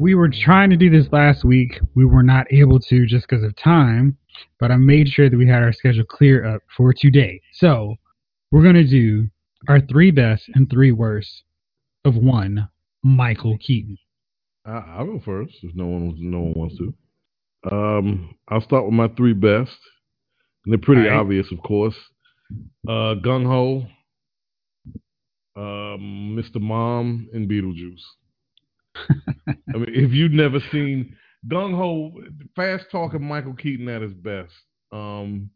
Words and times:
we 0.00 0.14
were 0.14 0.30
trying 0.30 0.70
to 0.70 0.76
do 0.76 0.88
this 0.88 1.12
last 1.12 1.44
week. 1.44 1.78
We 1.94 2.06
were 2.06 2.22
not 2.22 2.46
able 2.50 2.80
to 2.80 3.06
just 3.06 3.28
because 3.28 3.44
of 3.44 3.54
time, 3.56 4.16
but 4.58 4.70
I 4.70 4.76
made 4.76 5.08
sure 5.08 5.28
that 5.28 5.36
we 5.36 5.46
had 5.46 5.62
our 5.62 5.74
schedule 5.74 6.04
clear 6.04 6.46
up 6.46 6.62
for 6.74 6.94
today. 6.94 7.42
So 7.52 7.96
we're 8.50 8.62
gonna 8.62 8.84
do 8.84 9.28
our 9.68 9.80
three 9.80 10.10
best 10.10 10.44
and 10.54 10.70
three 10.70 10.90
worst 10.90 11.42
of 12.06 12.16
one 12.16 12.68
Michael 13.02 13.58
Keaton. 13.58 13.98
I, 14.64 14.70
I'll 14.96 15.06
go 15.06 15.20
first 15.22 15.54
if 15.62 15.74
no 15.74 15.86
one 15.86 16.14
no 16.18 16.40
one 16.40 16.54
wants 16.54 16.78
to. 16.78 16.94
Um, 17.70 18.34
I'll 18.48 18.62
start 18.62 18.86
with 18.86 18.94
my 18.94 19.08
three 19.08 19.34
best. 19.34 19.76
And 20.64 20.72
they're 20.72 20.78
pretty 20.78 21.08
right. 21.08 21.18
obvious, 21.18 21.46
of 21.52 21.62
course. 21.62 21.94
Uh, 22.86 23.16
Gung 23.22 23.46
Ho, 23.46 23.86
um, 25.56 26.36
Mr. 26.38 26.60
Mom, 26.60 27.28
and 27.32 27.48
Beetlejuice. 27.48 28.02
I 29.74 29.78
mean, 29.78 29.88
if 29.88 30.12
you've 30.12 30.32
never 30.32 30.60
seen 30.72 31.16
Gung 31.48 31.74
Ho, 31.74 32.12
fast 32.56 32.86
talking 32.90 33.22
Michael 33.22 33.54
Keaton 33.54 33.88
at 33.88 34.02
his 34.02 34.14
best. 34.14 34.52
Um, 34.92 35.50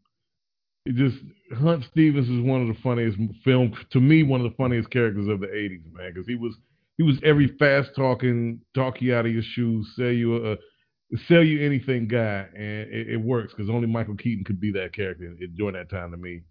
it 0.85 0.95
just 0.95 1.17
Hunt 1.57 1.83
Stevens 1.91 2.29
is 2.29 2.41
one 2.41 2.61
of 2.61 2.67
the 2.67 2.81
funniest 2.81 3.17
film 3.43 3.73
to 3.91 3.99
me, 3.99 4.23
one 4.23 4.41
of 4.41 4.49
the 4.49 4.55
funniest 4.55 4.89
characters 4.91 5.27
of 5.27 5.39
the 5.39 5.47
'80s, 5.47 5.91
man, 5.93 6.11
because 6.13 6.27
he 6.27 6.35
was 6.35 6.55
he 6.97 7.03
was 7.03 7.19
every 7.23 7.55
fast 7.59 7.89
talking, 7.95 8.61
talk 8.73 9.01
you 9.01 9.15
out 9.15 9.25
of 9.25 9.33
your 9.33 9.43
shoes, 9.43 9.91
sell 9.95 10.11
you 10.11 10.51
a 10.51 10.57
sell 11.27 11.43
you 11.43 11.65
anything 11.65 12.07
guy, 12.07 12.47
and 12.55 12.89
it, 12.91 13.09
it 13.09 13.21
works 13.21 13.53
because 13.53 13.69
only 13.69 13.87
Michael 13.87 14.15
Keaton 14.15 14.43
could 14.43 14.59
be 14.59 14.71
that 14.73 14.93
character 14.93 15.35
during 15.55 15.75
that 15.75 15.89
time 15.89 16.11
to 16.11 16.17
me. 16.17 16.41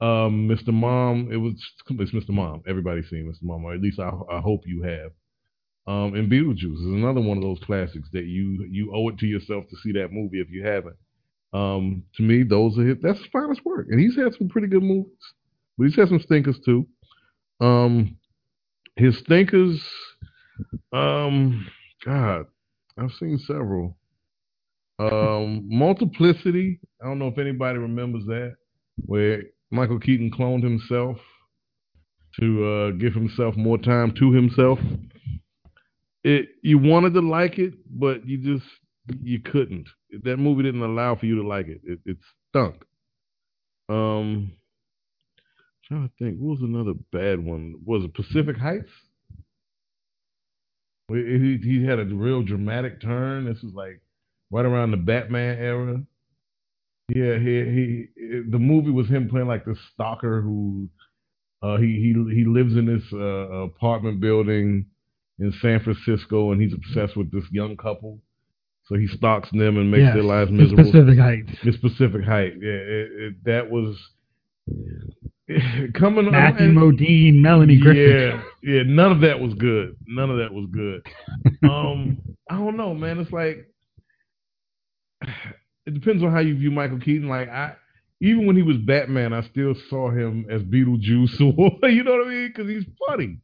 Um, 0.00 0.48
Mr. 0.48 0.72
Mom, 0.72 1.28
it 1.30 1.36
was 1.36 1.52
it's 1.90 2.10
Mr. 2.12 2.30
Mom. 2.30 2.62
Everybody's 2.66 3.08
seen 3.08 3.30
Mr. 3.30 3.44
Mom, 3.44 3.64
or 3.64 3.74
at 3.74 3.80
least 3.80 4.00
I, 4.00 4.10
I 4.30 4.40
hope 4.40 4.62
you 4.66 4.82
have. 4.82 5.12
Um, 5.86 6.14
and 6.14 6.30
Beetlejuice 6.30 6.74
is 6.74 6.86
another 6.86 7.20
one 7.20 7.36
of 7.36 7.42
those 7.42 7.58
classics 7.64 8.08
that 8.12 8.24
you 8.24 8.66
you 8.70 8.92
owe 8.94 9.08
it 9.08 9.18
to 9.18 9.26
yourself 9.26 9.64
to 9.68 9.76
see 9.82 9.92
that 9.92 10.12
movie 10.12 10.40
if 10.40 10.48
you 10.50 10.64
haven't. 10.64 10.96
Um, 11.52 12.04
to 12.16 12.22
me, 12.22 12.44
those 12.44 12.78
are 12.78 12.86
his, 12.86 12.98
that's 13.02 13.18
his 13.18 13.28
finest 13.32 13.64
work, 13.64 13.88
and 13.90 14.00
he's 14.00 14.16
had 14.16 14.34
some 14.38 14.48
pretty 14.48 14.68
good 14.68 14.82
movies, 14.82 15.12
but 15.76 15.84
he's 15.84 15.96
had 15.96 16.08
some 16.08 16.20
stinkers 16.20 16.58
too. 16.64 16.86
Um, 17.60 18.16
his 18.96 19.18
stinkers, 19.18 19.82
um, 20.92 21.66
God, 22.04 22.46
I've 22.96 23.12
seen 23.18 23.38
several. 23.38 23.96
Um, 24.98 25.64
Multiplicity. 25.68 26.80
I 27.02 27.06
don't 27.06 27.18
know 27.18 27.28
if 27.28 27.38
anybody 27.38 27.78
remembers 27.78 28.24
that, 28.26 28.54
where 29.06 29.42
Michael 29.70 29.98
Keaton 29.98 30.30
cloned 30.30 30.62
himself 30.62 31.18
to 32.40 32.64
uh, 32.64 32.90
give 32.92 33.14
himself 33.14 33.56
more 33.56 33.78
time 33.78 34.14
to 34.18 34.32
himself. 34.32 34.78
It 36.24 36.50
you 36.62 36.78
wanted 36.78 37.14
to 37.14 37.20
like 37.20 37.58
it, 37.58 37.74
but 37.90 38.26
you 38.26 38.38
just 38.38 38.70
you 39.22 39.40
couldn't. 39.40 39.88
That 40.22 40.36
movie 40.36 40.62
didn't 40.62 40.82
allow 40.82 41.16
for 41.16 41.26
you 41.26 41.36
to 41.36 41.46
like 41.46 41.66
it. 41.68 41.80
It, 41.84 41.98
it 42.04 42.18
stunk. 42.50 42.76
Um, 43.88 44.52
trying 45.86 46.08
to 46.08 46.14
think, 46.24 46.38
what 46.38 46.60
was 46.60 46.62
another 46.62 46.94
bad 47.10 47.44
one? 47.44 47.74
Was 47.84 48.04
it 48.04 48.14
Pacific 48.14 48.56
Heights? 48.56 48.90
He, 51.08 51.58
he 51.62 51.84
had 51.84 51.98
a 51.98 52.04
real 52.04 52.42
dramatic 52.42 53.00
turn. 53.02 53.44
This 53.44 53.62
was 53.62 53.74
like 53.74 54.00
right 54.50 54.64
around 54.64 54.92
the 54.92 54.96
Batman 54.96 55.58
era. 55.58 56.02
Yeah, 57.08 57.38
he 57.38 58.06
he. 58.16 58.40
The 58.50 58.58
movie 58.58 58.90
was 58.90 59.08
him 59.08 59.28
playing 59.28 59.48
like 59.48 59.64
this 59.64 59.78
stalker 59.92 60.40
who, 60.40 60.88
uh, 61.62 61.76
he 61.76 61.86
he 61.86 62.34
he 62.34 62.44
lives 62.44 62.76
in 62.76 62.86
this 62.86 63.02
uh, 63.12 63.66
apartment 63.66 64.20
building 64.20 64.86
in 65.38 65.52
San 65.60 65.80
Francisco, 65.80 66.52
and 66.52 66.60
he's 66.60 66.72
obsessed 66.74 67.16
with 67.16 67.30
this 67.32 67.44
young 67.50 67.76
couple. 67.76 68.18
So 68.86 68.96
he 68.96 69.06
stalks 69.06 69.50
them 69.50 69.76
and 69.78 69.90
makes 69.90 70.02
Yes, 70.02 70.14
their 70.14 70.24
lives 70.24 70.50
Miss 70.50 70.70
miserable. 70.70 70.84
Pacific 70.84 71.18
Heights. 71.18 71.50
Miss 71.64 71.76
Pacific 71.76 72.24
Height. 72.24 72.54
Yeah, 72.60 72.72
it, 72.72 73.08
it, 73.12 73.44
that 73.44 73.70
was 73.70 73.96
coming. 75.94 76.30
Matthew 76.30 76.68
Modine, 76.72 77.36
Melanie 77.36 77.78
Griffith. 77.78 78.40
Yeah, 78.62 78.74
yeah, 78.74 78.82
none 78.84 79.12
of 79.12 79.20
that 79.20 79.38
was 79.38 79.54
good. 79.54 79.96
None 80.06 80.30
of 80.30 80.38
that 80.38 80.52
was 80.52 80.66
good. 80.72 81.06
um, 81.70 82.18
I 82.50 82.56
don't 82.58 82.76
know, 82.76 82.94
man. 82.94 83.18
It's 83.20 83.32
like 83.32 83.68
it 85.86 85.94
depends 85.94 86.22
on 86.22 86.32
how 86.32 86.40
you 86.40 86.56
view 86.56 86.70
Michael 86.70 86.98
Keaton. 86.98 87.28
Like 87.28 87.48
I, 87.48 87.74
even 88.20 88.46
when 88.46 88.56
he 88.56 88.62
was 88.62 88.76
Batman, 88.78 89.32
I 89.32 89.42
still 89.48 89.74
saw 89.90 90.10
him 90.10 90.46
as 90.50 90.62
Beetlejuice, 90.62 91.40
or 91.40 91.88
you 91.88 92.04
know 92.04 92.16
what 92.16 92.26
I 92.26 92.30
mean? 92.30 92.52
Because 92.54 92.70
he's 92.70 92.84
funny. 93.08 93.38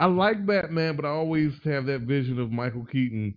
I 0.00 0.06
like 0.06 0.46
Batman, 0.46 0.96
but 0.96 1.04
I 1.04 1.10
always 1.10 1.52
have 1.64 1.86
that 1.86 2.02
vision 2.02 2.38
of 2.38 2.50
Michael 2.50 2.84
Keaton 2.84 3.34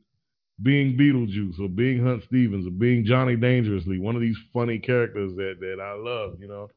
being 0.61 0.97
Beetlejuice 0.97 1.59
or 1.59 1.67
being 1.67 2.03
Hunt 2.03 2.23
Stevens 2.27 2.65
or 2.65 2.71
being 2.71 3.05
Johnny 3.05 3.35
Dangerously, 3.35 3.99
one 3.99 4.15
of 4.15 4.21
these 4.21 4.37
funny 4.53 4.79
characters 4.79 5.35
that 5.35 5.55
that 5.59 5.81
I 5.81 5.93
love. 5.93 6.39
You 6.39 6.47
know. 6.47 6.69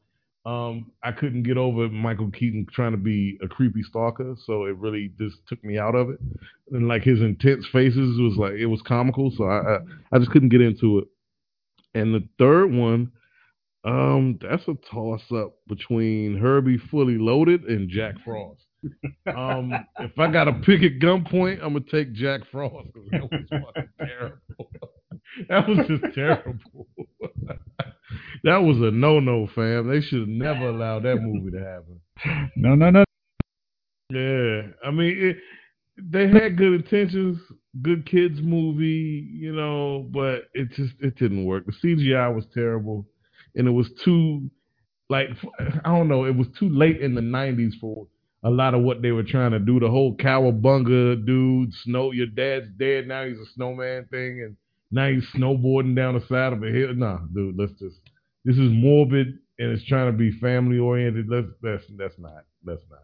Um, 0.45 0.91
I 1.03 1.11
couldn't 1.11 1.43
get 1.43 1.57
over 1.57 1.89
Michael 1.89 2.31
Keaton 2.31 2.65
trying 2.71 2.93
to 2.93 2.97
be 2.97 3.37
a 3.43 3.47
creepy 3.47 3.83
stalker, 3.83 4.35
so 4.45 4.65
it 4.65 4.77
really 4.77 5.11
just 5.19 5.35
took 5.47 5.63
me 5.63 5.77
out 5.77 5.95
of 5.95 6.09
it. 6.09 6.19
And 6.71 6.87
like 6.87 7.03
his 7.03 7.19
intense 7.19 7.67
faces 7.71 8.19
was 8.19 8.37
like 8.37 8.53
it 8.53 8.65
was 8.65 8.81
comical, 8.81 9.31
so 9.35 9.43
I 9.43 9.75
I, 9.75 9.79
I 10.13 10.17
just 10.19 10.31
couldn't 10.31 10.49
get 10.49 10.61
into 10.61 10.99
it. 10.99 11.07
And 11.93 12.13
the 12.13 12.27
third 12.37 12.71
one, 12.71 13.11
um, 13.83 14.39
that's 14.41 14.67
a 14.67 14.75
toss 14.89 15.21
up 15.31 15.55
between 15.67 16.37
Herbie 16.37 16.77
Fully 16.77 17.17
Loaded 17.17 17.63
and 17.63 17.89
Jack 17.89 18.15
Frost. 18.23 18.61
Um, 19.27 19.73
if 19.99 20.17
I 20.17 20.31
got 20.31 20.45
to 20.45 20.53
pick 20.53 20.83
at 20.83 20.99
gunpoint, 20.99 21.61
I'm 21.61 21.73
gonna 21.73 21.81
take 21.91 22.13
Jack 22.13 22.41
Frost 22.51 22.87
because 22.93 23.09
that 23.11 23.21
was 23.21 23.41
fucking 23.49 23.89
terrible. 23.99 24.39
that 25.49 25.67
was 25.67 25.87
just 25.87 26.15
terrible. 26.15 26.87
that 28.43 28.57
was 28.57 28.77
a 28.77 28.91
no 28.91 29.19
no, 29.19 29.47
fam. 29.53 29.87
They 29.87 30.01
should 30.01 30.21
have 30.21 30.29
never 30.29 30.69
allowed 30.69 31.03
that 31.03 31.17
movie 31.21 31.51
to 31.51 31.59
happen. 31.59 32.51
No, 32.55 32.75
no, 32.75 32.89
no. 32.89 33.03
Yeah, 34.11 34.71
I 34.83 34.91
mean, 34.91 35.17
it, 35.17 35.37
they 35.97 36.27
had 36.27 36.57
good 36.57 36.73
intentions, 36.73 37.39
good 37.81 38.05
kids 38.05 38.39
movie, 38.41 39.29
you 39.31 39.53
know, 39.53 40.07
but 40.11 40.45
it 40.53 40.69
just 40.71 40.93
it 40.99 41.15
didn't 41.17 41.45
work. 41.45 41.65
The 41.65 41.73
CGI 41.73 42.33
was 42.33 42.45
terrible, 42.53 43.05
and 43.55 43.67
it 43.67 43.71
was 43.71 43.89
too 44.03 44.49
like 45.09 45.29
I 45.59 45.89
don't 45.89 46.07
know, 46.07 46.25
it 46.25 46.35
was 46.35 46.47
too 46.57 46.69
late 46.69 47.01
in 47.01 47.13
the 47.13 47.21
'90s 47.21 47.73
for 47.79 48.07
a 48.43 48.49
lot 48.49 48.73
of 48.73 48.81
what 48.81 49.01
they 49.01 49.11
were 49.11 49.23
trying 49.23 49.51
to 49.51 49.59
do. 49.59 49.79
The 49.79 49.89
whole 49.89 50.15
cowabunga 50.15 51.25
dude, 51.25 51.73
snow, 51.83 52.11
your 52.11 52.27
dad's 52.27 52.67
dead 52.77 53.07
now, 53.07 53.25
he's 53.25 53.39
a 53.39 53.45
snowman 53.55 54.05
thing, 54.05 54.43
and 54.43 54.57
now 54.91 55.09
he's 55.09 55.25
snowboarding 55.35 55.95
down 55.95 56.15
the 56.15 56.25
side 56.27 56.53
of 56.53 56.63
a 56.63 56.71
hill. 56.71 56.93
Nah, 56.93 57.19
dude, 57.33 57.57
let's 57.57 57.73
just 57.73 57.99
this 58.45 58.57
is 58.57 58.69
morbid 58.71 59.39
and 59.59 59.71
it's 59.71 59.85
trying 59.85 60.11
to 60.11 60.17
be 60.17 60.31
family 60.39 60.79
oriented. 60.79 61.27
Let's 61.29 61.47
that's 61.61 61.83
that's 61.97 62.17
not 62.17 62.45
that's 62.63 62.83
not. 62.89 62.99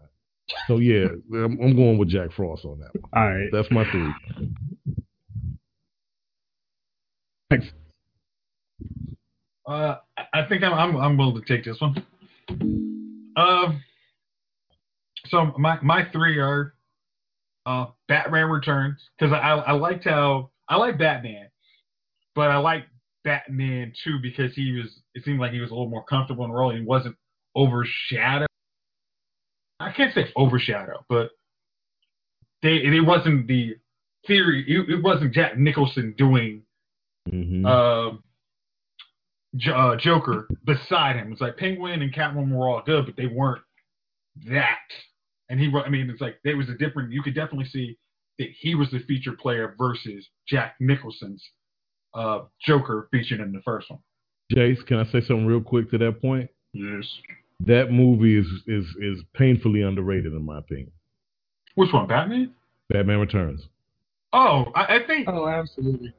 So 0.67 0.77
yeah, 0.77 1.07
I'm, 1.33 1.59
I'm 1.61 1.75
going 1.75 1.97
with 1.97 2.09
Jack 2.09 2.31
Frost 2.31 2.65
on 2.65 2.79
that 2.79 2.89
one. 2.93 3.09
All 3.13 3.29
right. 3.29 3.49
That's 3.51 3.69
my 3.71 3.89
three. 3.91 4.13
Thanks. 7.49 7.67
Uh, 9.67 9.97
I 10.17 10.23
I 10.33 10.45
think 10.47 10.63
I'm, 10.63 10.73
I'm 10.73 10.95
I'm 10.95 11.17
willing 11.17 11.41
to 11.41 11.47
take 11.47 11.65
this 11.65 11.79
one. 11.79 12.05
Um, 13.37 13.83
so 15.29 15.53
my 15.57 15.79
my 15.81 16.07
three 16.11 16.37
are 16.39 16.73
uh 17.65 17.87
Batman 18.07 18.49
Returns 18.49 18.99
because 19.17 19.33
I 19.33 19.39
I 19.39 19.71
liked 19.73 20.03
how 20.05 20.51
I 20.69 20.77
like 20.77 20.97
Batman, 20.97 21.47
but 22.35 22.49
I 22.51 22.57
like 22.57 22.85
Batman 23.23 23.93
too 24.03 24.19
because 24.21 24.53
he 24.55 24.71
was 24.79 25.01
it 25.13 25.23
seemed 25.23 25.39
like 25.39 25.51
he 25.51 25.59
was 25.59 25.71
a 25.71 25.73
little 25.73 25.89
more 25.89 26.03
comfortable 26.05 26.45
in 26.45 26.51
the 26.51 26.57
role. 26.57 26.73
He 26.75 26.81
wasn't 26.81 27.15
overshadowed. 27.55 28.47
I 29.79 29.91
can't 29.91 30.13
say 30.13 30.31
overshadow, 30.35 31.05
but 31.09 31.31
they 32.61 32.75
it 32.77 33.05
wasn't 33.05 33.47
the 33.47 33.75
theory. 34.27 34.63
It, 34.67 34.89
it 34.89 35.03
wasn't 35.03 35.33
Jack 35.33 35.57
Nicholson 35.57 36.13
doing 36.17 36.61
Mm-hmm. 37.27 37.65
uh, 37.65 38.17
J- 39.55 39.71
uh, 39.71 39.95
Joker 39.95 40.47
beside 40.63 41.15
him. 41.15 41.31
It's 41.31 41.41
like 41.41 41.57
Penguin 41.57 42.03
and 42.03 42.13
Catwoman 42.13 42.51
were 42.51 42.69
all 42.69 42.83
good, 42.85 43.07
but 43.07 43.15
they 43.15 43.25
weren't 43.25 43.63
that. 44.47 44.77
And 45.49 45.59
he, 45.59 45.67
wa- 45.69 45.83
I 45.83 45.89
mean, 45.89 46.09
it's 46.09 46.21
like 46.21 46.39
there 46.43 46.57
was 46.57 46.69
a 46.69 46.75
different. 46.75 47.11
You 47.11 47.21
could 47.21 47.35
definitely 47.35 47.67
see 47.67 47.97
that 48.39 48.49
he 48.59 48.75
was 48.75 48.89
the 48.91 48.99
feature 48.99 49.33
player 49.33 49.75
versus 49.77 50.27
Jack 50.47 50.75
Nicholson's 50.79 51.43
uh, 52.13 52.41
Joker 52.65 53.07
featured 53.11 53.39
in 53.39 53.51
the 53.51 53.61
first 53.63 53.89
one. 53.89 53.99
Jace, 54.53 54.85
can 54.85 54.97
I 54.97 55.05
say 55.05 55.21
something 55.21 55.45
real 55.45 55.61
quick 55.61 55.89
to 55.91 55.97
that 55.99 56.21
point? 56.21 56.49
Yes. 56.73 57.05
That 57.61 57.91
movie 57.91 58.37
is 58.37 58.47
is 58.67 58.85
is 58.99 59.23
painfully 59.33 59.81
underrated 59.81 60.33
in 60.33 60.45
my 60.45 60.59
opinion. 60.59 60.91
Which 61.75 61.93
one, 61.93 62.07
Batman? 62.07 62.53
Batman 62.89 63.19
Returns. 63.19 63.61
Oh, 64.33 64.65
I, 64.75 64.97
I 64.97 65.07
think 65.07 65.27
Oh, 65.29 65.47
absolutely. 65.47 66.13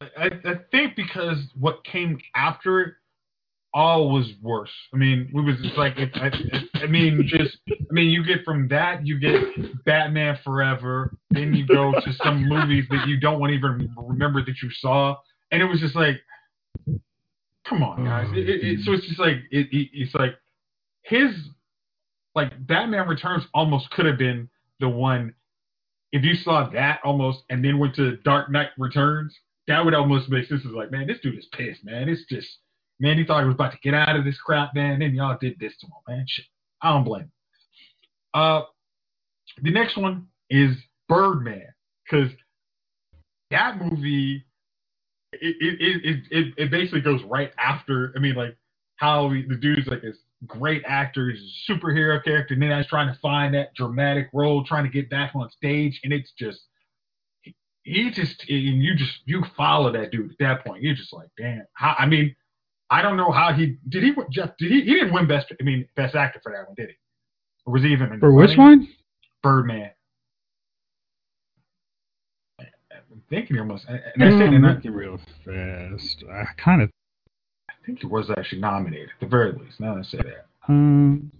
I, 0.00 0.30
I 0.44 0.54
think 0.70 0.96
because 0.96 1.38
what 1.58 1.84
came 1.84 2.18
after 2.34 2.80
it 2.80 2.94
all 3.74 4.10
was 4.10 4.30
worse. 4.42 4.70
I 4.92 4.96
mean, 4.96 5.30
we 5.32 5.42
was 5.42 5.56
just 5.62 5.76
like, 5.76 5.96
it, 5.96 6.10
I, 6.14 6.30
I 6.82 6.86
mean, 6.86 7.26
just, 7.26 7.56
I 7.68 7.92
mean, 7.92 8.10
you 8.10 8.24
get 8.24 8.44
from 8.44 8.68
that, 8.68 9.06
you 9.06 9.18
get 9.18 9.84
Batman 9.84 10.38
Forever, 10.44 11.16
then 11.30 11.54
you 11.54 11.66
go 11.66 11.92
to 11.92 12.12
some 12.22 12.46
movies 12.46 12.84
that 12.90 13.08
you 13.08 13.18
don't 13.18 13.40
want 13.40 13.50
to 13.50 13.54
even 13.54 13.94
remember 13.96 14.44
that 14.44 14.56
you 14.62 14.70
saw, 14.78 15.16
and 15.50 15.62
it 15.62 15.64
was 15.64 15.80
just 15.80 15.94
like, 15.96 16.20
come 17.66 17.82
on, 17.82 18.04
guys. 18.04 18.26
Oh, 18.30 18.36
it, 18.36 18.48
it, 18.48 18.80
so 18.84 18.92
it's 18.92 19.06
just 19.06 19.18
like, 19.18 19.36
it, 19.50 19.68
it's 19.70 20.14
like 20.14 20.34
his, 21.02 21.30
like 22.34 22.52
Batman 22.66 23.08
Returns 23.08 23.44
almost 23.54 23.90
could 23.90 24.06
have 24.06 24.18
been 24.18 24.48
the 24.80 24.88
one. 24.88 25.34
If 26.12 26.24
you 26.24 26.34
saw 26.34 26.68
that 26.70 27.00
almost 27.04 27.40
and 27.48 27.64
then 27.64 27.78
went 27.78 27.94
to 27.96 28.16
Dark 28.18 28.50
Knight 28.50 28.68
Returns, 28.76 29.34
that 29.66 29.82
would 29.82 29.94
almost 29.94 30.28
make 30.28 30.46
sense. 30.46 30.62
It's 30.64 30.74
like, 30.74 30.90
man, 30.90 31.06
this 31.06 31.20
dude 31.22 31.38
is 31.38 31.46
pissed, 31.52 31.84
man. 31.84 32.08
It's 32.08 32.24
just 32.28 32.48
Man, 33.02 33.18
he 33.18 33.24
thought 33.24 33.40
he 33.40 33.46
was 33.46 33.56
about 33.56 33.72
to 33.72 33.78
get 33.82 33.94
out 33.94 34.14
of 34.14 34.24
this 34.24 34.38
crap, 34.38 34.76
man. 34.76 35.00
Then 35.00 35.12
y'all 35.12 35.36
did 35.40 35.58
this 35.58 35.72
to 35.80 35.86
him, 35.86 35.92
man. 36.06 36.24
Shit. 36.28 36.44
I 36.80 36.92
don't 36.92 37.02
blame 37.02 37.22
him. 37.22 37.32
Uh, 38.32 38.62
the 39.60 39.72
next 39.72 39.96
one 39.96 40.28
is 40.48 40.76
Birdman, 41.08 41.66
because 42.04 42.30
that 43.50 43.82
movie, 43.82 44.44
it 45.32 45.56
it, 45.60 46.22
it 46.30 46.54
it 46.56 46.70
basically 46.70 47.00
goes 47.00 47.20
right 47.24 47.50
after. 47.58 48.12
I 48.16 48.20
mean, 48.20 48.36
like 48.36 48.56
how 48.96 49.28
the 49.28 49.56
dude's 49.60 49.88
like 49.88 50.02
this 50.02 50.16
great 50.46 50.82
actor, 50.86 51.30
he's 51.30 51.40
a 51.40 51.72
superhero 51.72 52.22
character, 52.22 52.54
and 52.54 52.62
then 52.62 52.70
I 52.70 52.84
trying 52.84 53.12
to 53.12 53.18
find 53.20 53.52
that 53.54 53.74
dramatic 53.74 54.28
role, 54.32 54.64
trying 54.64 54.84
to 54.84 54.90
get 54.90 55.10
back 55.10 55.32
on 55.34 55.50
stage, 55.50 56.00
and 56.04 56.12
it's 56.12 56.30
just 56.38 56.60
he 57.82 58.12
just 58.12 58.44
and 58.48 58.82
you 58.82 58.94
just 58.94 59.12
you 59.24 59.42
follow 59.56 59.92
that 59.92 60.12
dude 60.12 60.30
at 60.30 60.38
that 60.38 60.64
point. 60.64 60.82
You're 60.82 60.94
just 60.94 61.12
like, 61.12 61.28
damn. 61.36 61.64
I 61.80 62.06
mean, 62.06 62.36
I 62.92 63.00
don't 63.00 63.16
know 63.16 63.30
how 63.30 63.54
he 63.54 63.78
did. 63.88 64.02
He 64.02 64.12
Jeff 64.30 64.50
did 64.58 64.70
he? 64.70 64.82
He 64.82 64.94
didn't 64.94 65.14
win 65.14 65.26
best. 65.26 65.46
I 65.58 65.62
mean, 65.64 65.88
best 65.96 66.14
actor 66.14 66.40
for 66.42 66.52
that 66.52 66.66
one, 66.66 66.74
did 66.76 66.90
he? 66.90 66.94
Or 67.64 67.72
was 67.72 67.82
he 67.82 67.88
even 67.88 68.20
for 68.20 68.34
which 68.34 68.58
one? 68.58 68.86
Birdman. 69.42 69.92
I'm 72.60 73.22
thinking 73.30 73.56
he 73.56 73.60
almost. 73.60 73.86
And 73.88 74.22
I 74.22 74.28
said, 74.28 74.52
and 74.52 74.66
I, 74.66 74.76
real 74.90 75.18
fast. 75.42 76.22
I 76.30 76.44
kind 76.62 76.82
of. 76.82 76.90
I 77.70 77.72
think 77.86 78.00
he 78.00 78.06
was 78.06 78.30
actually 78.36 78.60
nominated 78.60 79.08
at 79.08 79.20
the 79.20 79.26
very 79.26 79.52
least. 79.52 79.80
Now 79.80 79.96
I 79.96 80.02
say 80.02 80.18
that. 80.18 80.46
Um. 80.68 81.32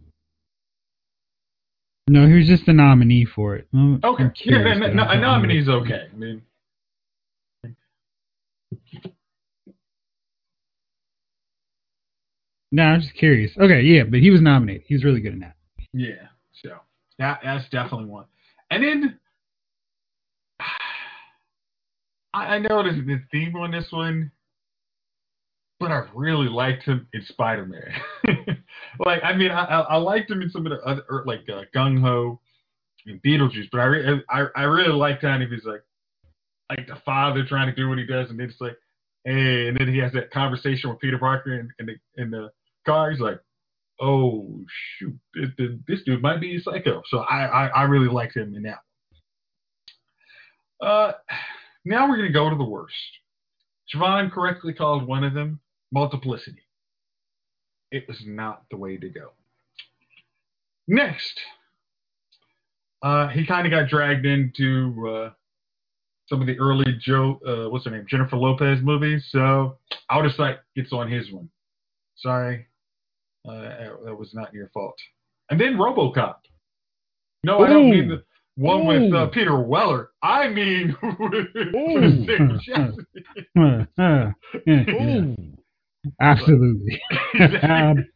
No, 2.09 2.27
he 2.27 2.33
was 2.33 2.47
just 2.47 2.67
a 2.67 2.73
nominee 2.73 3.27
for 3.27 3.57
it. 3.57 3.69
okay, 3.77 4.25
yeah, 4.45 4.57
a 4.59 5.19
nominee's 5.21 5.69
okay. 5.69 6.09
I 6.13 6.17
mean, 6.17 6.43
No, 12.75 12.85
I'm 12.85 13.03
just 13.03 13.15
curious. 13.15 13.53
Okay, 13.59 13.83
yeah, 13.83 14.05
but 14.05 14.21
he 14.21 14.31
was 14.31 14.41
nominated. 14.41 14.85
He's 14.87 15.05
really 15.05 15.21
good 15.21 15.35
in 15.35 15.41
that. 15.41 15.57
Yeah, 15.93 16.29
so 16.63 16.71
that 17.19 17.41
that's 17.45 17.69
definitely 17.69 18.07
one. 18.07 18.25
And 18.71 18.83
then 18.83 19.19
I, 22.35 22.55
I 22.55 22.59
know 22.59 22.83
there's 22.83 22.97
the 22.97 23.21
theme 23.31 23.55
on 23.57 23.73
this 23.73 23.89
one, 23.91 24.33
but 25.79 25.93
I 25.93 26.07
really 26.15 26.49
liked 26.49 26.85
him 26.85 27.07
in 27.13 27.23
Spider 27.27 27.67
Man. 27.67 27.93
like, 29.05 29.23
I 29.23 29.35
mean, 29.37 29.51
I, 29.51 29.65
I 29.65 29.97
liked 29.97 30.31
him 30.31 30.41
in 30.41 30.49
some 30.49 30.65
of 30.67 30.73
the 30.73 30.79
other, 30.87 31.03
er, 31.11 31.25
like 31.27 31.43
uh, 31.51 31.65
Gung 31.77 32.01
Ho 32.01 32.41
and 33.05 33.23
Beetlejuice, 33.23 33.69
but 33.71 33.81
I, 33.81 33.85
re- 33.85 34.25
I 34.31 34.47
I 34.57 34.63
really 34.63 34.95
liked 34.95 35.21
kind 35.21 35.43
of 35.43 35.51
his 35.51 35.65
like 35.65 35.83
like 36.71 36.87
the 36.87 36.97
father 37.05 37.45
trying 37.45 37.67
to 37.67 37.75
do 37.75 37.91
what 37.91 37.99
he 37.99 38.07
does, 38.07 38.31
and 38.31 38.41
then 38.41 38.49
it's 38.49 38.61
like, 38.63 38.79
hey, 39.27 39.69
and 39.69 39.77
then 39.77 39.93
he 39.93 39.99
has 39.99 40.13
that 40.15 40.31
conversation 40.31 40.89
with 40.89 41.01
Peter 41.01 41.19
Parker 41.19 41.53
and, 41.53 41.71
in 41.79 41.85
the 41.85 42.23
in 42.23 42.31
the 42.31 42.51
car. 42.85 43.11
He's 43.11 43.21
like, 43.21 43.41
oh 44.01 44.61
shoot, 44.99 45.19
this, 45.35 45.71
this 45.87 46.03
dude 46.05 46.23
might 46.23 46.41
be 46.41 46.57
a 46.57 46.61
psycho. 46.61 47.03
So 47.09 47.19
I, 47.19 47.45
I, 47.45 47.67
I 47.69 47.83
really 47.85 48.09
liked 48.09 48.37
him 48.37 48.55
in 48.55 48.63
that. 48.63 48.79
Uh, 50.85 51.13
now 51.85 52.09
we're 52.09 52.17
gonna 52.17 52.33
go 52.33 52.51
to 52.51 52.57
the 52.57 52.65
worst. 52.65 52.95
Javon 53.95 54.33
correctly 54.33 54.73
called 54.73 55.07
one 55.07 55.25
of 55.25 55.35
them 55.35 55.61
multiplicity. 55.93 56.63
It 57.91 58.09
was 58.09 58.19
not 58.27 58.65
the 58.71 58.77
way 58.77 58.97
to 58.97 59.09
go. 59.09 59.33
Next, 60.89 61.41
uh, 63.03 63.29
he 63.29 63.47
kind 63.47 63.67
of 63.67 63.71
got 63.71 63.89
dragged 63.89 64.27
into 64.27 65.09
uh, 65.09 65.31
some 66.27 66.41
of 66.41 66.47
the 66.47 66.59
early 66.59 66.99
Joe, 67.01 67.39
uh, 67.47 67.71
what's 67.71 67.85
her 67.85 67.91
name, 67.91 68.07
Jennifer 68.09 68.37
Lopez 68.37 68.79
movies. 68.83 69.27
So 69.31 69.77
Out 70.11 70.25
of 70.25 70.33
Sight 70.33 70.59
gets 70.75 70.93
on 70.93 71.11
his 71.11 71.31
one. 71.31 71.51
Sorry, 72.17 72.67
that 73.45 74.17
was 74.19 74.33
not 74.35 74.53
your 74.53 74.69
fault. 74.69 74.97
And 75.51 75.61
then 75.61 75.75
RoboCop. 75.75 76.37
No, 77.45 77.61
Ooh. 77.61 77.65
I 77.65 77.69
don't 77.69 77.91
mean 77.91 78.09
the 78.09 78.23
one 78.57 78.83
Ooh. 78.83 78.87
with 78.87 79.15
uh, 79.15 79.27
Peter 79.29 79.61
Weller. 79.61 80.11
I 80.23 80.49
mean 80.49 80.97
with 81.03 81.53
Absolutely. 86.21 87.01
Absolutely. 87.63 88.09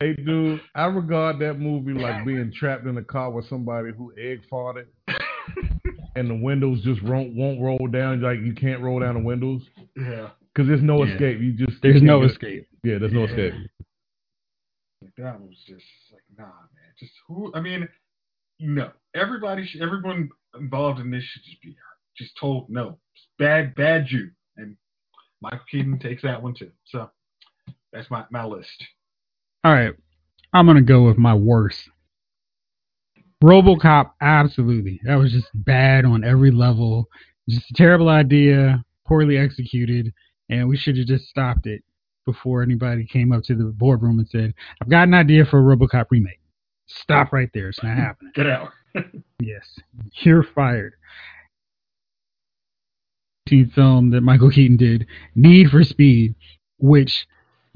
Hey, 0.00 0.14
dude, 0.14 0.60
I 0.74 0.86
regard 0.86 1.38
that 1.40 1.58
movie 1.58 1.92
like 1.92 2.24
being 2.24 2.50
trapped 2.56 2.86
in 2.86 2.96
a 2.96 3.04
car 3.04 3.30
with 3.30 3.46
somebody 3.48 3.90
who 3.96 4.12
egg 4.18 4.40
farted, 4.50 4.86
and 6.16 6.30
the 6.30 6.34
windows 6.34 6.82
just 6.82 7.02
won't 7.02 7.36
won't 7.36 7.60
roll 7.60 7.86
down. 7.90 8.22
Like 8.22 8.40
you 8.40 8.54
can't 8.54 8.80
roll 8.80 9.00
down 9.00 9.14
the 9.14 9.20
windows. 9.20 9.62
Yeah. 9.96 10.30
Because 10.54 10.68
there's 10.68 10.82
no 10.82 11.04
yeah. 11.04 11.12
escape. 11.12 11.40
You 11.40 11.52
just 11.52 11.82
there's 11.82 12.02
no 12.02 12.22
escape. 12.24 12.66
Yeah, 12.82 12.98
there's 12.98 13.12
no 13.12 13.24
escape. 13.24 13.54
That 15.16 15.40
was 15.40 15.56
just 15.66 15.84
like, 16.12 16.22
nah, 16.36 16.44
man. 16.44 16.92
Just 16.98 17.12
who? 17.26 17.52
I 17.54 17.60
mean, 17.60 17.88
no. 18.58 18.90
Everybody, 19.14 19.66
should, 19.66 19.82
everyone 19.82 20.28
involved 20.58 21.00
in 21.00 21.10
this 21.10 21.24
should 21.24 21.42
just 21.44 21.62
be 21.62 21.76
just 22.16 22.36
told 22.38 22.68
no. 22.68 22.98
It's 23.14 23.26
bad, 23.38 23.74
bad 23.74 24.06
Jew, 24.06 24.30
and 24.56 24.76
Michael 25.40 25.60
Keaton 25.70 25.98
takes 25.98 26.22
that 26.22 26.42
one 26.42 26.54
too. 26.54 26.70
So 26.86 27.10
that's 27.92 28.10
my 28.10 28.24
my 28.30 28.44
list. 28.44 28.84
All 29.64 29.72
right, 29.72 29.94
I'm 30.52 30.66
gonna 30.66 30.82
go 30.82 31.04
with 31.04 31.16
my 31.16 31.34
worst. 31.34 31.88
RoboCop, 33.42 34.10
absolutely. 34.20 35.00
That 35.04 35.16
was 35.16 35.32
just 35.32 35.48
bad 35.54 36.04
on 36.04 36.24
every 36.24 36.50
level. 36.50 37.06
Just 37.48 37.70
a 37.70 37.74
terrible 37.74 38.10
idea, 38.10 38.84
poorly 39.06 39.38
executed 39.38 40.12
and 40.50 40.68
we 40.68 40.76
should 40.76 40.98
have 40.98 41.06
just 41.06 41.28
stopped 41.28 41.66
it 41.66 41.82
before 42.26 42.62
anybody 42.62 43.06
came 43.06 43.32
up 43.32 43.42
to 43.44 43.54
the 43.54 43.64
boardroom 43.64 44.18
and 44.18 44.28
said, 44.28 44.52
"I've 44.82 44.90
got 44.90 45.08
an 45.08 45.14
idea 45.14 45.44
for 45.46 45.58
a 45.58 45.76
RoboCop 45.76 46.06
remake." 46.10 46.40
Stop 46.86 47.32
right 47.32 47.48
there. 47.54 47.68
It's 47.68 47.82
not 47.82 47.96
happening. 47.96 48.32
Get 48.34 48.46
out. 48.46 48.70
yes, 49.40 49.78
you're 50.22 50.42
fired. 50.42 50.94
The 53.46 53.64
film 53.64 54.10
that 54.10 54.20
Michael 54.20 54.50
Keaton 54.50 54.76
did, 54.76 55.06
Need 55.34 55.70
for 55.70 55.82
Speed, 55.82 56.34
which 56.78 57.26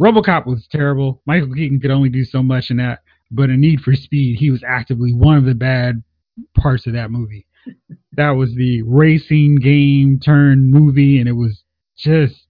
RoboCop 0.00 0.46
was 0.46 0.66
terrible. 0.68 1.22
Michael 1.26 1.52
Keaton 1.54 1.80
could 1.80 1.90
only 1.90 2.08
do 2.08 2.24
so 2.24 2.42
much 2.42 2.70
in 2.70 2.76
that, 2.76 3.00
but 3.30 3.50
in 3.50 3.60
Need 3.60 3.80
for 3.80 3.94
Speed, 3.94 4.38
he 4.38 4.50
was 4.50 4.62
actively 4.62 5.12
one 5.12 5.36
of 5.36 5.44
the 5.44 5.54
bad 5.54 6.02
parts 6.56 6.86
of 6.86 6.92
that 6.92 7.10
movie. 7.10 7.46
that 8.12 8.30
was 8.30 8.54
the 8.54 8.82
racing 8.82 9.56
game 9.56 10.20
turned 10.20 10.70
movie, 10.70 11.18
and 11.18 11.28
it 11.28 11.32
was 11.32 11.64
just 11.96 12.43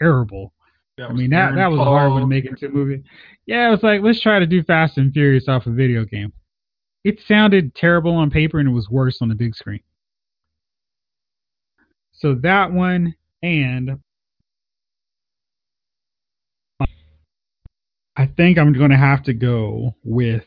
terrible. 0.00 0.52
I 0.98 1.12
mean 1.12 1.30
that 1.30 1.54
that 1.54 1.68
was 1.68 1.80
a 1.80 1.84
hard 1.84 2.12
one 2.12 2.20
to 2.20 2.26
make 2.26 2.44
into 2.44 2.66
a 2.66 2.70
movie. 2.70 3.02
Yeah, 3.46 3.68
it 3.68 3.70
was 3.70 3.82
like 3.82 4.02
let's 4.02 4.20
try 4.20 4.38
to 4.38 4.46
do 4.46 4.62
Fast 4.62 4.98
and 4.98 5.12
Furious 5.12 5.48
off 5.48 5.66
a 5.66 5.70
video 5.70 6.04
game. 6.04 6.32
It 7.04 7.18
sounded 7.26 7.74
terrible 7.74 8.14
on 8.14 8.30
paper 8.30 8.58
and 8.58 8.68
it 8.68 8.72
was 8.72 8.90
worse 8.90 9.18
on 9.22 9.28
the 9.28 9.34
big 9.34 9.54
screen. 9.54 9.80
So 12.12 12.34
that 12.42 12.70
one 12.70 13.14
and 13.42 13.98
I 18.16 18.26
think 18.26 18.58
I'm 18.58 18.74
going 18.74 18.90
to 18.90 18.98
have 18.98 19.22
to 19.24 19.32
go 19.32 19.94
with 20.04 20.44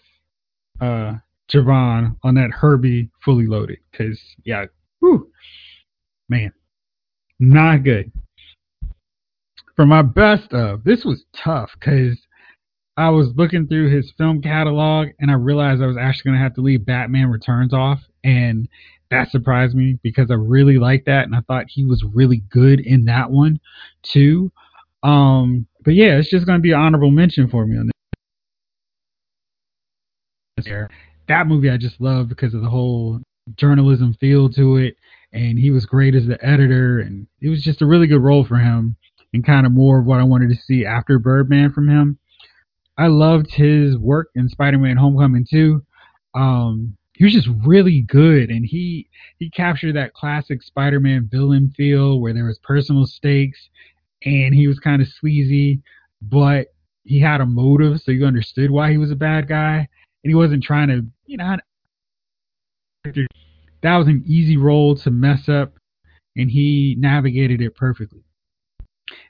uh 0.80 1.14
Javon 1.52 2.16
on 2.24 2.36
that 2.36 2.52
Herbie 2.52 3.10
fully 3.26 3.48
loaded 3.48 3.80
because 3.92 4.20
yeah, 4.44 4.66
whew, 5.00 5.32
man, 6.30 6.54
not 7.40 7.84
good 7.84 8.12
for 9.76 9.86
my 9.86 10.02
best 10.02 10.54
of, 10.54 10.84
this 10.84 11.04
was 11.04 11.24
tough 11.36 11.72
because 11.80 12.18
I 12.96 13.10
was 13.10 13.34
looking 13.36 13.68
through 13.68 13.90
his 13.90 14.12
film 14.18 14.42
catalog 14.42 15.10
and 15.20 15.32
I 15.32 15.36
realized 15.36 15.82
I 15.82 15.88
was 15.88 15.98
actually 15.98 16.30
going 16.30 16.40
to 16.40 16.44
have 16.44 16.54
to 16.56 16.62
leave 16.62 16.86
Batman 16.86 17.30
Returns 17.30 17.74
off. 17.74 18.00
And 18.24 18.70
that 19.10 19.32
surprised 19.32 19.76
me 19.76 19.98
because 20.04 20.30
I 20.30 20.36
really 20.36 20.78
liked 20.78 21.08
that 21.08 21.26
and 21.26 21.36
I 21.36 21.42
thought 21.42 21.66
he 21.68 21.86
was 21.86 22.04
really 22.04 22.44
good 22.50 22.80
in 22.80 23.06
that 23.06 23.32
one 23.32 23.60
too. 24.04 24.52
Um, 25.02 25.68
but 25.84 25.96
yeah, 25.96 26.18
it's 26.18 26.30
just 26.30 26.46
going 26.46 26.60
to 26.60 26.64
be 26.64 26.72
an 26.72 26.80
honorable 26.80 27.12
mention 27.12 27.50
for 27.50 27.66
me 27.66 27.78
on 27.78 27.88
this. 27.88 27.94
That 31.28 31.48
movie 31.48 31.70
I 31.70 31.78
just 31.78 32.00
love 32.00 32.30
because 32.30 32.54
of 32.54 32.62
the 32.62 32.70
whole 32.70 33.22
journalism 33.56 34.16
feel 34.20 34.50
to 34.52 34.78
it. 34.78 34.96
And 35.34 35.58
he 35.58 35.72
was 35.72 35.88
great 35.88 36.14
as 36.14 36.28
the 36.28 36.38
editor, 36.46 37.00
and 37.00 37.26
it 37.42 37.50
was 37.50 37.64
just 37.64 37.82
a 37.82 37.88
really 37.88 38.06
good 38.06 38.22
role 38.22 38.46
for 38.46 38.58
him 38.58 38.96
and 39.34 39.46
kind 39.46 39.66
of 39.66 39.72
more 39.72 40.00
of 40.00 40.06
what 40.06 40.20
I 40.20 40.24
wanted 40.24 40.50
to 40.50 40.62
see 40.64 40.86
after 40.86 41.20
Birdman 41.20 41.72
from 41.74 41.90
him. 41.90 42.20
I 42.98 43.08
loved 43.08 43.52
his 43.52 43.98
work 43.98 44.30
in 44.36 44.50
Spider-Man: 44.50 44.98
Homecoming 44.98 45.48
too. 45.50 45.84
Um, 46.36 46.96
he 47.16 47.24
was 47.24 47.34
just 47.34 47.50
really 47.66 48.02
good, 48.02 48.50
and 48.50 48.66
he 48.66 49.08
he 49.40 49.50
captured 49.50 49.96
that 49.96 50.14
classic 50.14 50.62
Spider-Man 50.64 51.30
villain 51.32 51.74
feel 51.76 52.20
where 52.20 52.34
there 52.34 52.46
was 52.46 52.60
personal 52.60 53.06
stakes, 53.06 53.70
and 54.24 54.54
he 54.54 54.68
was 54.68 54.80
kind 54.80 55.02
of 55.02 55.08
sleazy, 55.08 55.82
but 56.22 56.68
he 57.04 57.20
had 57.20 57.42
a 57.42 57.46
motive, 57.46 58.00
so 58.02 58.12
you 58.12 58.26
understood 58.26 58.72
why 58.72 58.92
he 58.92 58.98
was 58.98 59.12
a 59.12 59.16
bad 59.16 59.48
guy, 59.48 59.78
and 59.78 60.30
he 60.32 60.36
wasn't 60.36 60.64
trying 60.64 60.88
to, 60.88 61.06
you 61.26 61.38
know, 61.38 61.58
that 63.82 63.98
was 63.98 64.08
an 64.08 64.24
easy 64.26 64.56
role 64.56 64.96
to 64.96 65.12
mess 65.12 65.50
up, 65.50 65.74
and 66.38 66.50
he 66.50 66.96
navigated 66.98 67.62
it 67.62 67.76
perfectly. 67.76 68.24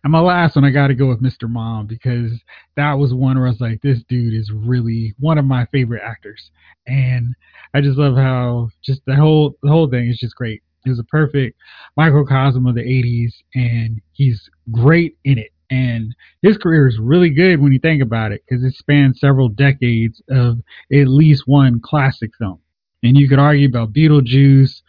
And 0.03 0.11
my 0.11 0.19
last 0.19 0.55
one, 0.55 0.65
I 0.65 0.69
got 0.69 0.87
to 0.87 0.95
go 0.95 1.07
with 1.07 1.21
Mr. 1.21 1.49
Mom 1.49 1.87
because 1.87 2.31
that 2.75 2.93
was 2.93 3.13
one 3.13 3.37
where 3.37 3.47
I 3.47 3.51
was 3.51 3.61
like, 3.61 3.81
this 3.81 4.03
dude 4.09 4.33
is 4.33 4.51
really 4.51 5.13
one 5.19 5.37
of 5.37 5.45
my 5.45 5.65
favorite 5.71 6.01
actors, 6.03 6.51
and 6.87 7.33
I 7.73 7.81
just 7.81 7.97
love 7.97 8.15
how 8.15 8.69
just 8.83 9.01
the 9.05 9.15
whole 9.15 9.55
the 9.63 9.69
whole 9.69 9.89
thing 9.89 10.09
is 10.09 10.19
just 10.19 10.35
great. 10.35 10.61
It 10.85 10.89
was 10.89 10.99
a 10.99 11.05
perfect 11.05 11.57
microcosm 11.95 12.65
of 12.65 12.75
the 12.75 12.81
'80s, 12.81 13.33
and 13.55 14.01
he's 14.11 14.49
great 14.71 15.17
in 15.23 15.37
it. 15.37 15.51
And 15.69 16.13
his 16.41 16.57
career 16.57 16.87
is 16.87 16.99
really 16.99 17.29
good 17.29 17.59
when 17.59 17.71
you 17.71 17.79
think 17.79 18.03
about 18.03 18.31
it 18.31 18.43
because 18.47 18.63
it 18.63 18.75
spans 18.75 19.19
several 19.19 19.49
decades 19.49 20.21
of 20.29 20.59
at 20.91 21.07
least 21.07 21.43
one 21.47 21.79
classic 21.79 22.31
film. 22.37 22.59
And 23.01 23.17
you 23.17 23.27
could 23.27 23.39
argue 23.39 23.67
about 23.67 23.91
Beetlejuice. 23.91 24.81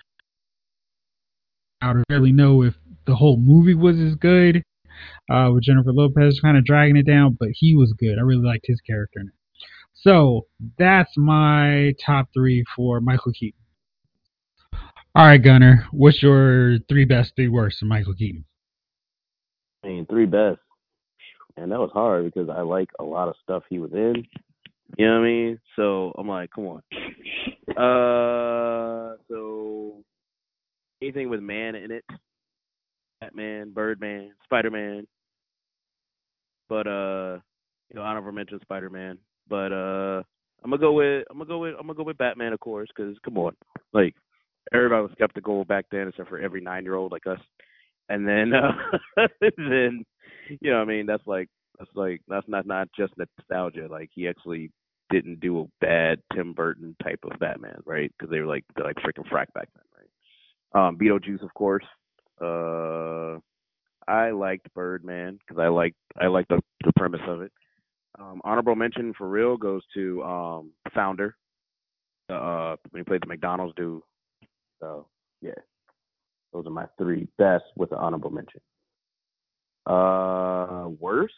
I 1.81 1.93
don't 1.93 2.05
really 2.11 2.33
know 2.33 2.63
if 2.63 2.75
the 3.07 3.15
whole 3.15 3.37
movie 3.37 3.75
was 3.75 3.99
as 3.99 4.15
good 4.15 4.63
uh, 5.31 5.51
with 5.53 5.65
Jennifer 5.65 5.93
Lopez 5.93 6.41
kind 6.41 6.57
of 6.57 6.65
dragging 6.65 6.97
it 6.97 7.07
down, 7.07 7.37
but 7.39 7.49
he 7.53 7.75
was 7.75 7.93
good. 7.99 8.19
I 8.19 8.23
really 8.23 8.45
liked 8.45 8.67
his 8.67 8.81
character 8.81 9.21
in 9.21 9.29
it. 9.29 9.35
So 9.95 10.47
that's 10.79 11.13
my 11.17 11.95
top 12.05 12.29
three 12.35 12.65
for 12.77 13.01
Michael 13.01 13.33
Keaton. 13.33 13.61
All 15.17 15.27
right, 15.27 15.43
Gunner, 15.43 15.87
what's 15.93 16.23
your 16.23 16.79
three 16.89 17.05
best, 17.05 17.33
three 17.37 17.49
worst 17.49 17.81
of 17.83 17.89
Michael 17.89 18.15
Keaton? 18.15 18.45
I 19.85 19.89
mean, 19.89 20.07
three 20.07 20.27
best. 20.27 20.59
And 21.57 21.71
that 21.71 21.79
was 21.79 21.91
hard 21.93 22.25
because 22.25 22.49
I 22.49 22.63
like 22.63 22.89
a 22.99 23.05
lot 23.05 23.29
of 23.29 23.37
stuff 23.43 23.63
he 23.69 23.79
was 23.79 23.93
in. 23.93 24.27
You 24.99 25.07
know 25.07 25.15
what 25.15 25.21
I 25.21 25.25
mean? 25.25 25.61
So 25.77 26.13
I'm 26.19 26.29
like, 26.29 26.51
come 26.51 26.67
on. 26.67 26.83
Uh, 27.77 29.17
so 29.29 30.03
anything 31.01 31.31
with 31.31 31.41
man 31.41 31.75
in 31.77 31.91
it, 31.93 32.05
Batman, 33.25 33.73
Birdman, 33.73 34.33
Spider 34.45 34.71
Man. 34.71 35.07
But 36.69 36.87
uh, 36.87 37.38
you 37.88 37.97
know, 37.97 38.02
honorable 38.02 38.33
mention 38.33 38.61
Spider 38.61 38.90
Man. 38.90 39.19
But 39.49 39.73
uh, 39.73 40.23
I'm 40.62 40.71
gonna 40.71 40.78
go 40.78 40.93
with 40.93 41.25
I'm 41.31 41.38
gonna 41.38 41.49
go 41.49 41.59
with 41.59 41.75
I'm 41.78 41.87
gonna 41.87 41.97
go 41.97 42.02
with 42.02 42.19
Batman, 42.19 42.52
of 42.52 42.61
course, 42.61 42.88
because 42.95 43.16
come 43.25 43.38
on, 43.38 43.54
like 43.93 44.14
everybody 44.73 45.02
was 45.02 45.12
skeptical 45.12 45.64
back 45.64 45.87
then, 45.90 46.09
except 46.09 46.28
for 46.28 46.38
every 46.38 46.61
nine 46.61 46.85
year 46.85 46.95
old 46.95 47.12
like 47.12 47.26
us. 47.26 47.40
And 48.09 48.26
then 48.26 48.52
uh, 48.54 49.26
then 49.57 50.04
you 50.61 50.71
know, 50.71 50.78
I 50.78 50.85
mean, 50.85 51.07
that's 51.07 51.26
like 51.26 51.49
that's 51.78 51.90
like 51.95 52.21
that's 52.28 52.49
not 52.49 52.66
not 52.66 52.88
just 52.97 53.14
nostalgia. 53.16 53.88
Like 53.90 54.11
he 54.14 54.28
actually 54.28 54.71
didn't 55.11 55.40
do 55.40 55.61
a 55.61 55.85
bad 55.85 56.19
Tim 56.35 56.52
Burton 56.52 56.97
type 57.02 57.21
of 57.25 57.38
Batman, 57.38 57.81
right? 57.85 58.12
Because 58.19 58.31
they 58.31 58.40
were 58.40 58.47
like 58.47 58.64
they're 58.76 58.87
like 58.87 58.97
freaking 58.97 59.28
frack 59.31 59.52
back 59.54 59.69
then, 59.75 59.85
right? 59.97 60.88
Um, 60.88 60.99
Beetlejuice, 60.99 61.43
of 61.43 61.54
course. 61.54 61.85
Uh, 62.41 63.38
I 64.07 64.31
liked 64.31 64.73
Birdman 64.75 65.38
because 65.38 65.61
I 65.61 65.69
liked 65.69 65.97
I 66.21 66.26
liked 66.26 66.49
the 66.49 66.61
the 66.85 66.93
premise 66.97 67.21
of 67.26 67.41
it. 67.43 67.53
Um, 68.19 68.41
honorable 68.45 68.76
mention 68.76 69.12
for 69.17 69.29
real 69.29 69.57
goes 69.57 69.83
to 69.95 70.23
um, 70.23 70.71
Founder. 70.95 71.37
Uh, 72.31 72.76
when 72.91 73.00
he 73.00 73.05
played 73.05 73.23
the 73.23 73.26
McDonald's 73.26 73.75
dude. 73.76 74.00
So 74.81 75.07
yeah, 75.43 75.53
those 76.53 76.67
are 76.67 76.71
my 76.71 76.87
three 76.97 77.29
best 77.37 77.64
with 77.76 77.91
the 77.91 77.97
honorable 77.97 78.31
mention. 78.31 78.61
Uh, 79.87 80.88
worst. 80.99 81.35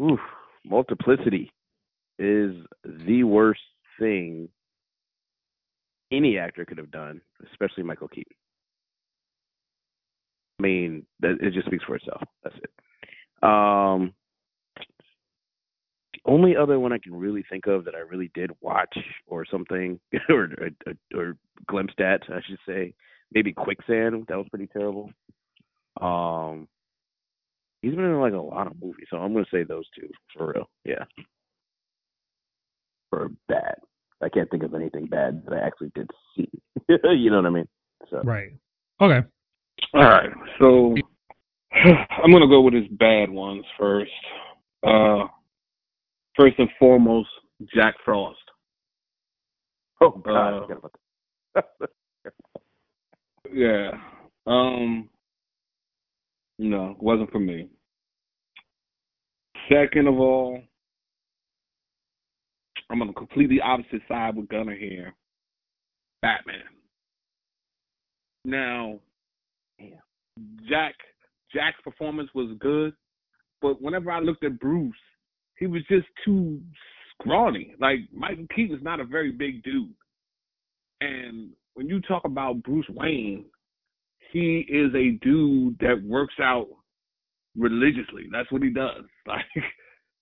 Oof, 0.00 0.20
multiplicity 0.64 1.52
is 2.18 2.54
the 2.84 3.24
worst 3.24 3.60
thing 3.98 4.48
any 6.12 6.38
actor 6.38 6.64
could 6.64 6.78
have 6.78 6.90
done, 6.90 7.20
especially 7.50 7.82
Michael 7.82 8.08
Keaton. 8.08 8.36
I 10.62 10.66
mean, 10.66 11.06
that, 11.20 11.38
it 11.40 11.52
just 11.52 11.66
speaks 11.66 11.84
for 11.84 11.96
itself. 11.96 12.22
That's 12.44 12.56
it. 12.56 12.70
Um, 13.42 14.12
the 16.12 16.20
only 16.24 16.56
other 16.56 16.78
one 16.78 16.92
I 16.92 16.98
can 16.98 17.14
really 17.14 17.44
think 17.50 17.66
of 17.66 17.84
that 17.84 17.94
I 17.96 18.00
really 18.00 18.30
did 18.34 18.52
watch 18.60 18.96
or 19.26 19.44
something, 19.50 19.98
or, 20.28 20.50
or, 20.86 21.18
or 21.18 21.36
glimpsed 21.66 22.00
at, 22.00 22.22
I 22.28 22.40
should 22.46 22.58
say, 22.66 22.94
maybe 23.32 23.52
Quicksand. 23.52 24.26
That 24.28 24.38
was 24.38 24.46
pretty 24.50 24.68
terrible. 24.68 25.10
Um, 26.00 26.68
he's 27.82 27.94
been 27.94 28.04
in 28.04 28.20
like 28.20 28.34
a 28.34 28.36
lot 28.36 28.68
of 28.68 28.80
movies, 28.80 29.06
so 29.10 29.16
I'm 29.16 29.32
gonna 29.32 29.44
say 29.52 29.64
those 29.64 29.84
two 29.98 30.08
for 30.36 30.52
real. 30.52 30.70
Yeah 30.84 31.04
for 33.12 33.30
bad. 33.46 33.74
I 34.22 34.28
can't 34.30 34.50
think 34.50 34.62
of 34.62 34.74
anything 34.74 35.06
bad 35.06 35.42
that 35.44 35.52
I 35.52 35.66
actually 35.66 35.92
did 35.94 36.10
see. 36.34 36.48
you 36.88 37.30
know 37.30 37.36
what 37.36 37.46
I 37.46 37.50
mean? 37.50 37.68
So. 38.10 38.22
Right. 38.24 38.52
Okay. 39.00 39.26
All 39.94 40.02
right. 40.02 40.30
So 40.58 40.94
I'm 41.74 42.32
gonna 42.32 42.48
go 42.48 42.62
with 42.62 42.74
his 42.74 42.88
bad 42.92 43.30
ones 43.30 43.64
first. 43.78 44.10
Uh, 44.86 45.24
first 46.36 46.58
and 46.58 46.68
foremost, 46.78 47.28
Jack 47.74 47.94
Frost. 48.04 48.38
Oh 50.00 50.10
God. 50.10 50.70
Uh, 51.56 51.62
yeah. 53.52 53.90
Um. 54.46 55.08
No, 56.58 56.96
wasn't 57.00 57.30
for 57.32 57.40
me. 57.40 57.68
Second 59.70 60.06
of 60.06 60.18
all, 60.18 60.60
I'm 62.90 63.00
on 63.00 63.08
the 63.08 63.14
completely 63.14 63.60
opposite 63.60 64.02
side 64.08 64.36
with 64.36 64.48
Gunner 64.48 64.76
here. 64.76 65.14
Batman. 66.20 66.62
Now, 68.44 69.00
Jack 70.68 70.94
Jack's 71.52 71.80
performance 71.82 72.30
was 72.34 72.56
good, 72.60 72.92
but 73.60 73.80
whenever 73.82 74.10
I 74.10 74.20
looked 74.20 74.44
at 74.44 74.58
Bruce, 74.58 74.94
he 75.58 75.66
was 75.66 75.82
just 75.88 76.06
too 76.24 76.60
scrawny. 77.14 77.74
Like 77.78 77.98
Michael 78.12 78.46
Keaton's 78.54 78.82
not 78.82 79.00
a 79.00 79.04
very 79.04 79.32
big 79.32 79.62
dude, 79.62 79.94
and 81.00 81.50
when 81.74 81.88
you 81.88 82.00
talk 82.00 82.24
about 82.24 82.62
Bruce 82.62 82.88
Wayne, 82.90 83.44
he 84.32 84.66
is 84.68 84.94
a 84.94 85.18
dude 85.24 85.78
that 85.80 86.02
works 86.04 86.34
out 86.40 86.68
religiously. 87.56 88.28
That's 88.32 88.50
what 88.50 88.62
he 88.62 88.70
does. 88.70 89.04
Like 89.26 89.44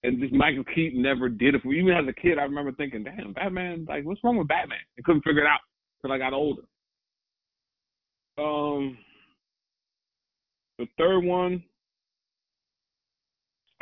and 0.03 0.21
just 0.21 0.33
Michael 0.33 0.65
Keaton 0.75 1.03
never 1.03 1.29
did 1.29 1.55
it 1.55 1.63
for. 1.63 1.73
Even 1.73 1.93
as 1.93 2.09
a 2.09 2.21
kid, 2.21 2.39
I 2.39 2.43
remember 2.43 2.73
thinking, 2.73 3.05
damn, 3.05 3.33
Batman, 3.33 3.87
like, 3.89 4.05
what's 4.05 4.23
wrong 4.25 4.39
with 4.39 4.49
Batman? 4.49 4.79
I 4.99 5.03
couldn't 5.05 5.23
figure 5.23 5.43
it 5.43 5.47
out 5.47 5.61
until 6.03 6.15
I 6.15 6.19
got 6.19 6.33
older. 6.33 6.63
Um, 8.39 8.97
the 10.81 10.89
third 10.97 11.21
one, 11.21 11.63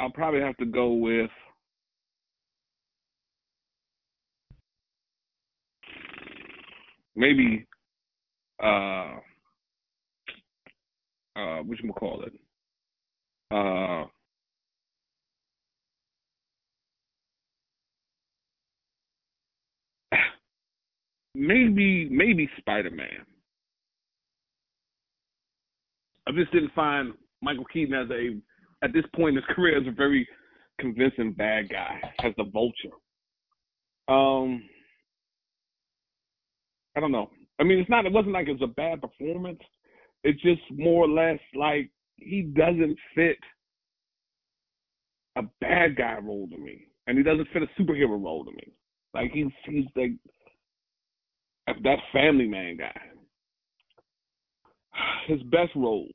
I'll 0.01 0.11
probably 0.11 0.41
have 0.41 0.57
to 0.57 0.67
go 0.67 0.93
with 0.95 1.31
maybe 7.15 7.65
uh 8.61 9.15
uh 11.37 11.59
what 11.63 11.79
you 11.81 11.93
call 11.93 12.25
it? 12.25 12.33
Uh 13.53 14.07
maybe 21.37 22.09
maybe 22.11 22.51
Spider 22.59 22.91
Man. 22.91 23.28
I 26.29 26.33
just 26.33 26.53
didn't 26.53 26.75
find 26.75 27.13
Michael 27.43 27.65
Keaton 27.65 27.95
as 27.95 28.11
a 28.11 28.37
at 28.85 28.93
this 28.93 29.05
point 29.17 29.37
in 29.37 29.43
his 29.43 29.45
career 29.57 29.81
as 29.81 29.87
a 29.87 29.93
very 29.93 30.29
convincing 30.81 31.33
bad 31.33 31.69
guy 31.71 32.01
as 32.23 32.33
the 32.37 32.45
vulture. 32.45 32.95
Um 34.09 34.63
I 36.97 37.01
don't 37.01 37.13
know. 37.13 37.31
I 37.59 37.65
mean 37.65 37.79
it's 37.79 37.91
not 37.91 38.07
it 38.07 38.13
wasn't 38.13 38.35
like 38.35 38.49
it 38.49 38.53
was 38.53 38.63
a 38.63 38.75
bad 38.75 39.01
performance. 39.01 39.61
It's 40.25 40.41
just 40.43 40.63
more 40.73 41.05
or 41.05 41.09
less 41.09 41.39
like 41.55 41.91
he 42.17 42.43
doesn't 42.43 42.97
fit 43.15 43.39
a 45.37 45.43
bad 45.61 45.97
guy 45.97 46.19
role 46.23 46.49
to 46.49 46.59
me. 46.59 46.87
And 47.07 47.17
he 47.17 47.25
doesn't 47.25 47.49
fit 47.53 47.63
a 47.63 47.81
superhero 47.81 48.23
role 48.23 48.45
to 48.45 48.51
me. 48.51 48.73
Like 49.15 49.31
he's 49.33 49.47
he's 49.65 49.87
like 49.97 50.13
that 51.83 51.99
Family 52.13 52.47
Man 52.47 52.77
guy. 52.77 53.01
His 55.27 55.43
best 55.45 55.71
roles: 55.75 56.13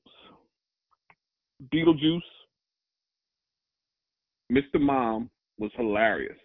Beetlejuice, 1.72 2.22
Mr. 4.52 4.80
Mom 4.80 5.30
was 5.58 5.72
hilarious. 5.76 6.38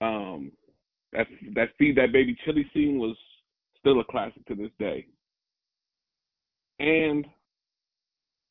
Um, 0.00 0.52
that 1.12 1.26
that 1.54 1.68
feed 1.78 1.96
that 1.96 2.12
baby 2.12 2.36
chili 2.44 2.68
scene 2.74 2.98
was 2.98 3.16
still 3.78 4.00
a 4.00 4.04
classic 4.04 4.44
to 4.46 4.54
this 4.54 4.70
day. 4.78 5.06
And 6.80 7.26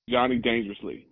Johnny 0.09 0.37
Dangerously. 0.37 1.07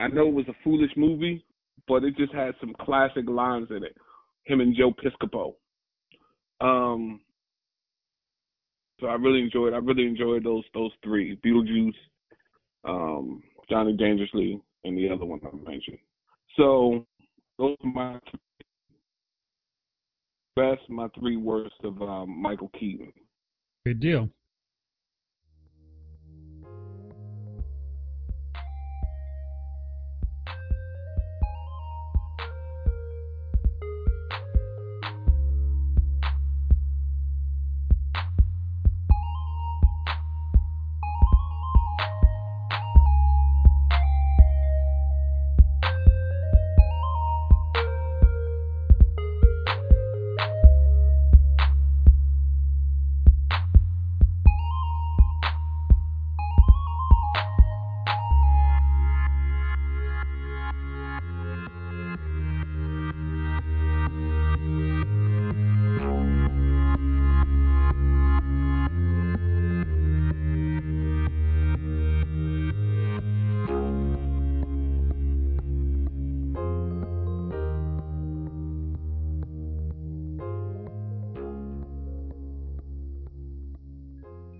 I 0.00 0.08
know 0.08 0.28
it 0.28 0.34
was 0.34 0.48
a 0.48 0.54
foolish 0.64 0.90
movie, 0.96 1.44
but 1.86 2.04
it 2.04 2.16
just 2.16 2.32
had 2.32 2.54
some 2.60 2.74
classic 2.80 3.28
lines 3.28 3.68
in 3.70 3.84
it. 3.84 3.96
Him 4.44 4.60
and 4.60 4.74
Joe 4.74 4.92
Piscopo. 4.92 5.54
Um, 6.60 7.20
so 9.00 9.06
I 9.06 9.14
really 9.14 9.40
enjoyed. 9.42 9.74
I 9.74 9.78
really 9.78 10.06
enjoyed 10.06 10.44
those 10.44 10.64
those 10.74 10.92
three: 11.02 11.38
Beetlejuice, 11.44 11.94
um, 12.84 13.42
Johnny 13.68 13.96
Dangerously, 13.96 14.60
and 14.84 14.96
the 14.96 15.08
other 15.08 15.24
one 15.24 15.40
I 15.44 15.70
mentioned. 15.70 15.98
So 16.56 17.06
those 17.58 17.76
are 17.84 17.90
my 17.90 18.18
best, 20.56 20.88
my 20.88 21.08
three 21.18 21.36
worst 21.36 21.74
of 21.84 22.00
um, 22.02 22.40
Michael 22.40 22.70
Keaton. 22.78 23.12
Good 23.84 24.00
deal. 24.00 24.28